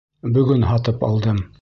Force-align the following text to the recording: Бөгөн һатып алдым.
Бөгөн 0.37 0.65
һатып 0.71 1.07
алдым. 1.13 1.49